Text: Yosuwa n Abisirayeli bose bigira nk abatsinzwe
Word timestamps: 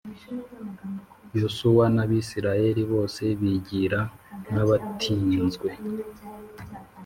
Yosuwa 1.39 1.85
n 1.95 1.97
Abisirayeli 2.03 2.83
bose 2.91 3.23
bigira 3.39 3.99
nk 4.51 4.55
abatsinzwe 4.63 5.69